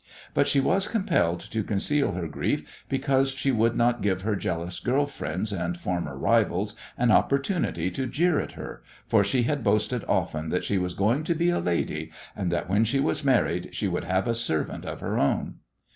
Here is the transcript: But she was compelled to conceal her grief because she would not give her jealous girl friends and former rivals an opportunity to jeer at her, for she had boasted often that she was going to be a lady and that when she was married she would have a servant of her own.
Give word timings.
But 0.33 0.47
she 0.47 0.59
was 0.59 0.87
compelled 0.87 1.39
to 1.41 1.63
conceal 1.63 2.13
her 2.13 2.27
grief 2.27 2.67
because 2.89 3.29
she 3.35 3.51
would 3.51 3.75
not 3.75 4.01
give 4.01 4.23
her 4.23 4.35
jealous 4.35 4.79
girl 4.79 5.05
friends 5.05 5.53
and 5.53 5.77
former 5.79 6.17
rivals 6.17 6.73
an 6.97 7.11
opportunity 7.11 7.91
to 7.91 8.07
jeer 8.07 8.39
at 8.39 8.53
her, 8.53 8.81
for 9.05 9.23
she 9.23 9.43
had 9.43 9.63
boasted 9.63 10.03
often 10.07 10.49
that 10.49 10.63
she 10.63 10.79
was 10.79 10.95
going 10.95 11.23
to 11.25 11.35
be 11.35 11.51
a 11.51 11.59
lady 11.59 12.11
and 12.35 12.51
that 12.51 12.67
when 12.67 12.83
she 12.83 12.99
was 12.99 13.23
married 13.23 13.69
she 13.75 13.87
would 13.87 14.05
have 14.05 14.27
a 14.27 14.33
servant 14.33 14.85
of 14.85 15.01
her 15.01 15.19
own. 15.19 15.57